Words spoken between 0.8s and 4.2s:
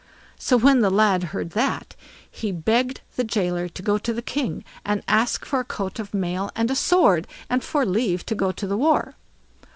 lad heard that, he begged the gaoler to go to